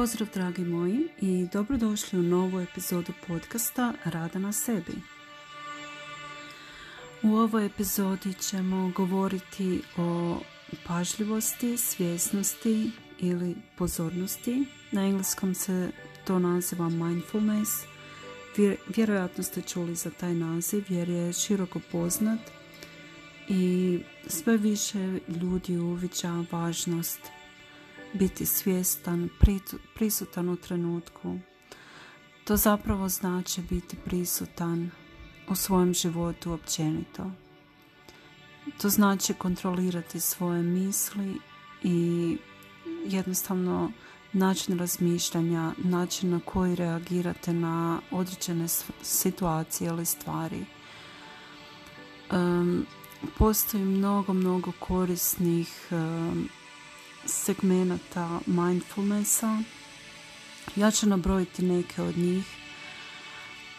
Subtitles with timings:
[0.00, 4.92] Pozdrav dragi moji i dobrodošli u novu epizodu podcasta Rada na sebi.
[7.22, 10.38] U ovoj epizodi ćemo govoriti o
[10.86, 14.64] pažljivosti, svjesnosti ili pozornosti.
[14.92, 15.90] Na engleskom se
[16.26, 17.70] to naziva mindfulness.
[18.96, 22.40] Vjerojatno ste čuli za taj naziv jer je široko poznat
[23.48, 27.20] i sve više ljudi uviđa važnost
[28.12, 29.28] biti svjestan,
[29.94, 31.38] prisutan u trenutku.
[32.44, 34.90] To zapravo znači biti prisutan
[35.48, 37.30] u svojem životu općenito.
[38.80, 41.36] To znači kontrolirati svoje misli
[41.82, 42.36] i
[43.04, 43.92] jednostavno
[44.32, 48.68] način razmišljanja, način na koji reagirate na određene
[49.02, 50.64] situacije ili stvari.
[52.32, 52.86] Um,
[53.38, 56.48] postoji mnogo, mnogo korisnih um,
[57.26, 59.62] segmenata mindfulnessa.
[60.76, 62.44] Ja ću nabrojiti neke od njih,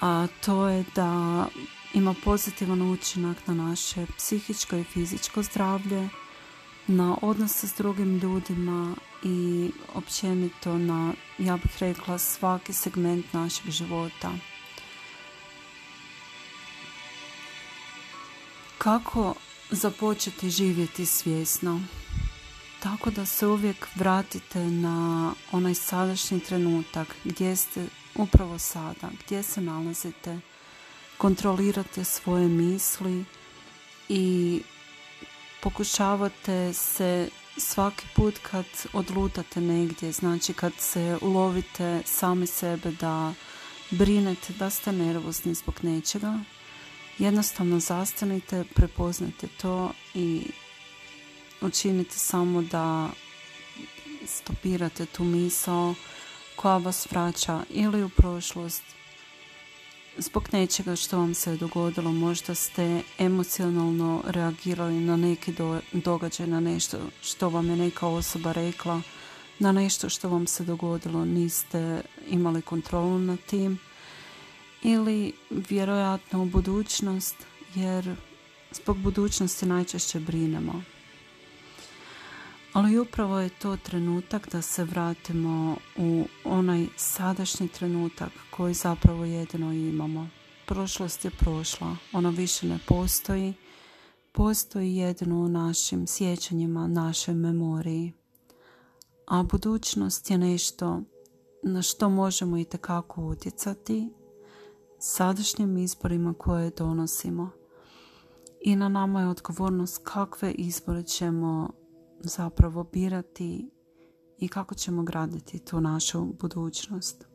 [0.00, 1.46] a to je da
[1.94, 6.08] ima pozitivan učinak na naše psihičko i fizičko zdravlje,
[6.86, 14.32] na odnose s drugim ljudima i općenito na, ja bih rekla, svaki segment našeg života.
[18.78, 19.34] Kako
[19.70, 21.80] započeti živjeti svjesno?
[22.86, 29.60] Tako da se uvijek vratite na onaj sadašnji trenutak gdje ste upravo sada, gdje se
[29.60, 30.40] nalazite,
[31.18, 33.24] kontrolirate svoje misli
[34.08, 34.62] i
[35.62, 43.34] pokušavate se svaki put kad odlutate negdje, znači kad se ulovite sami sebe da
[43.90, 46.38] brinete, da ste nervozni zbog nečega,
[47.18, 50.42] jednostavno zastanite, prepoznate to i
[51.66, 53.10] učinite samo da
[54.26, 55.94] stopirate tu misao
[56.56, 58.82] koja vas vraća ili u prošlost
[60.18, 62.12] zbog nečega što vam se dogodilo.
[62.12, 65.54] Možda ste emocionalno reagirali na neki
[65.92, 69.02] događaj, na nešto što vam je neka osoba rekla,
[69.58, 73.78] na nešto što vam se dogodilo, niste imali kontrolu nad tim
[74.82, 77.36] ili vjerojatno u budućnost
[77.74, 78.16] jer
[78.72, 80.82] zbog budućnosti najčešće brinemo.
[82.76, 89.72] Ali upravo je to trenutak da se vratimo u onaj sadašnji trenutak koji zapravo jedino
[89.72, 90.28] imamo.
[90.66, 93.54] Prošlost je prošla, ona više ne postoji,
[94.32, 98.12] postoji jedino u našim sjećanjima, našoj memoriji.
[99.26, 101.00] A budućnost je nešto
[101.62, 104.08] na što možemo i tekako utjecati
[104.98, 107.50] sadašnjim izborima koje donosimo.
[108.60, 111.85] I na nama je odgovornost kakve izbore ćemo
[112.26, 113.70] zapravo birati
[114.38, 117.26] i kako ćemo graditi tu našu budućnost.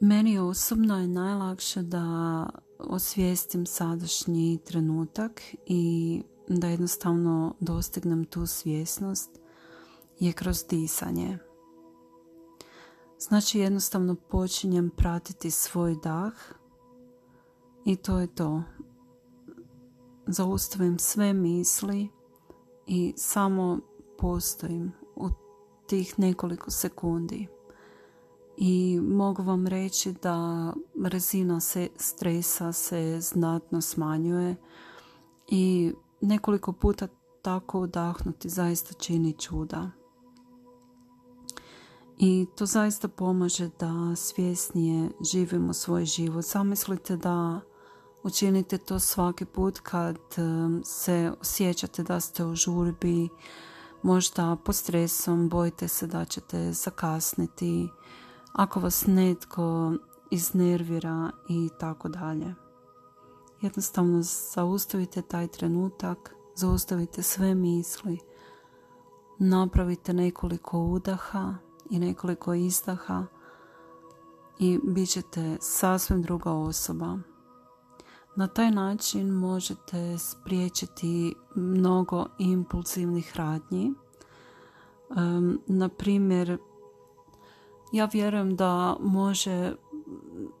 [0.00, 2.46] Meni osobno je najlakše da
[2.78, 9.30] osvijestim sadašnji trenutak i da jednostavno dostignem tu svjesnost
[10.20, 11.38] je kroz disanje.
[13.18, 16.32] Znači jednostavno počinjem pratiti svoj dah
[17.84, 18.62] i to je to
[20.26, 22.08] zaustavim sve misli
[22.94, 23.78] i samo
[24.18, 25.28] postojim u
[25.86, 27.46] tih nekoliko sekundi.
[28.56, 30.72] I mogu vam reći da
[31.04, 34.56] razina se stresa se znatno smanjuje
[35.48, 37.08] i nekoliko puta
[37.42, 39.90] tako udahnuti zaista čini čuda.
[42.18, 46.44] I to zaista pomaže da svjesnije živimo svoj život.
[46.44, 47.60] Zamislite da
[48.24, 50.18] Učinite to svaki put kad
[50.84, 53.28] se osjećate da ste u žurbi,
[54.02, 57.88] možda pod stresom, bojite se da ćete zakasniti,
[58.52, 59.92] ako vas netko
[60.30, 62.54] iznervira i tako dalje.
[63.60, 68.18] Jednostavno zaustavite taj trenutak, zaustavite sve misli,
[69.38, 71.54] napravite nekoliko udaha
[71.90, 73.26] i nekoliko izdaha
[74.58, 77.18] i bit ćete sasvim druga osoba.
[78.36, 83.92] Na taj način možete spriječiti mnogo impulsivnih radnji.
[85.66, 86.58] na primjer,
[87.92, 89.74] ja vjerujem da može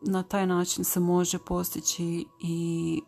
[0.02, 3.00] na taj način se može postići i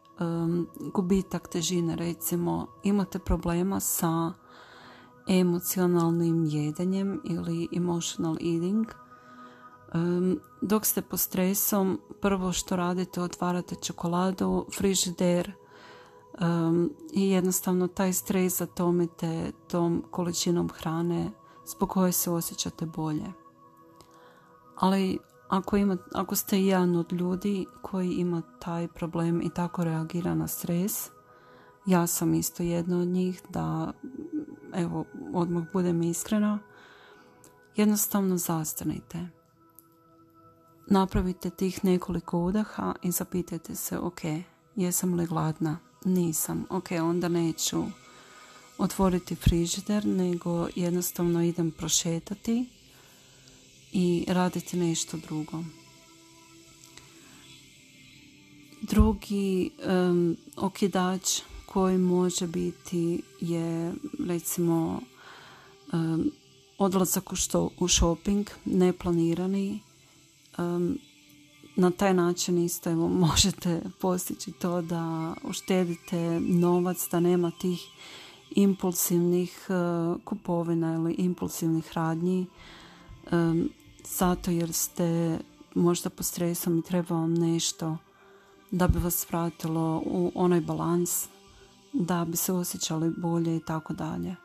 [0.95, 1.97] gubitak težine.
[1.97, 4.33] Recimo, imate problema sa
[5.29, 8.87] emocionalnim jedanjem ili emotional eating–
[10.61, 15.53] dok ste pod stresom, prvo što radite, otvarate čokoladu, frižider
[17.13, 21.31] i jednostavno taj stres zatomite tom količinom hrane
[21.67, 23.33] zbog koje se osjećate bolje.
[24.77, 25.19] Ali
[25.49, 30.49] ako, ima, ako ste jedan od ljudi koji ima taj problem i tako reagira na
[30.49, 31.11] stres,
[31.87, 33.93] ja sam isto jedna od njih da,
[34.75, 35.05] evo,
[35.35, 36.59] odmah budem iskrena,
[37.77, 39.29] jednostavno zastanite.
[40.87, 44.21] Napravite tih nekoliko udaha i zapitajte se, ok,
[44.77, 45.79] jesam li gladna?
[46.05, 46.67] Nisam.
[46.71, 47.85] Ok, onda neću
[48.79, 52.67] otvoriti frižider, nego jednostavno idem prošetati
[53.93, 55.65] i raditi nešto drugo.
[58.83, 63.95] Drugi um, okidač koji može biti je
[64.27, 65.01] recimo
[65.93, 66.31] um,
[66.79, 69.81] odlazak u, što, u shopping, neplanirani.
[70.59, 70.99] Um,
[71.77, 77.81] na taj način isto evo, možete postići to da uštedite novac, da nema tih
[78.51, 82.47] impulsivnih uh, kupovina ili impulsivnih radnji
[83.33, 83.71] um,
[84.05, 85.39] zato jer ste
[85.75, 87.97] možda pod stresom i treba vam nešto
[88.71, 91.29] da bi vas vratilo u onaj balans,
[91.93, 94.37] da bi se osjećali bolje i tako dalje.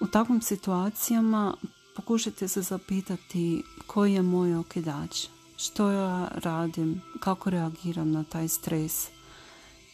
[0.00, 1.54] U takvim situacijama
[1.96, 5.26] pokušajte se zapitati koji je moj okidač,
[5.56, 9.08] što ja radim, kako reagiram na taj stres.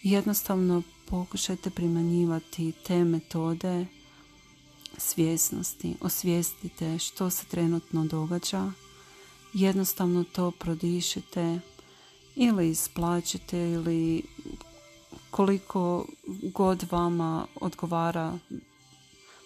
[0.03, 3.87] Jednostavno pokušajte primjenjivati te metode
[4.99, 5.95] svjesnosti.
[6.01, 8.73] Osvijestite što se trenutno događa.
[9.53, 11.61] Jednostavno to prodišite
[12.37, 14.23] ili isplaćite ili
[15.31, 16.07] koliko
[16.43, 18.39] god vama odgovara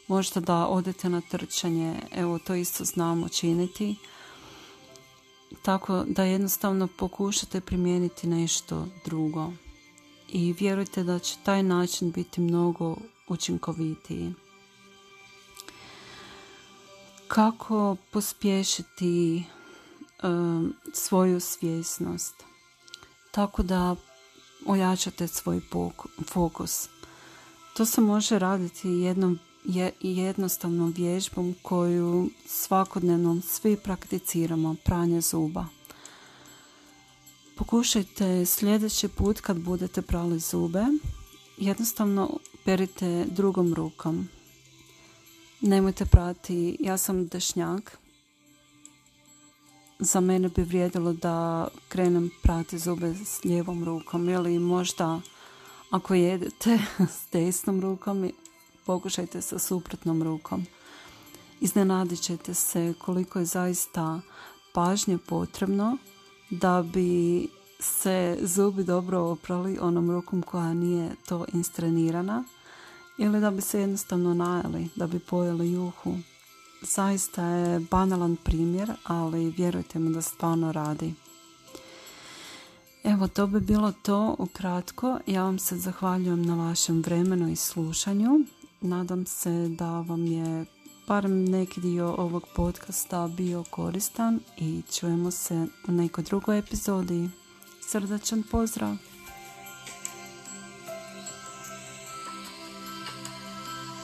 [0.06, 3.96] možda da odete na trčanje, evo to isto znamo činiti.
[5.62, 9.52] Tako da jednostavno pokušate primijeniti nešto drugo.
[10.28, 12.96] I vjerujte da će taj način biti mnogo
[13.28, 14.34] učinkovitiji
[17.28, 19.44] kako pospješiti
[20.22, 22.44] um, svoju svjesnost
[23.34, 23.96] tako da
[24.66, 25.60] ojačate svoj
[26.26, 26.88] fokus.
[27.76, 35.66] To se može raditi jednom je jednostavnom vježbom koju svakodnevno svi prakticiramo, pranje zuba.
[37.56, 40.84] Pokušajte sljedeći put kad budete prali zube,
[41.58, 44.28] jednostavno perite drugom rukom
[45.66, 47.98] Nemojte prati, ja sam dešnjak.
[49.98, 55.20] Za mene bi vrijedilo da krenem prati zube s lijevom rukom ili možda
[55.90, 56.78] ako jedete
[57.16, 58.30] s desnom rukom
[58.86, 60.66] pokušajte sa suprotnom rukom.
[61.60, 64.20] Iznenadit ćete se koliko je zaista
[64.72, 65.96] pažnje potrebno
[66.50, 67.48] da bi
[67.80, 72.44] se zubi dobro oprali onom rukom koja nije to instrenirana
[73.18, 76.14] ili da bi se jednostavno najeli, da bi pojeli juhu.
[76.82, 81.14] Zaista je banalan primjer, ali vjerujte mi da stvarno radi.
[83.04, 85.18] Evo, to bi bilo to ukratko.
[85.26, 88.40] Ja vam se zahvaljujem na vašem vremenu i slušanju.
[88.84, 90.64] Nadam se da vam je
[91.08, 97.28] barem neki dio ovog podcasta bio koristan i čujemo se u nekoj drugoj epizodi.
[97.88, 98.96] Srdačan pozdrav!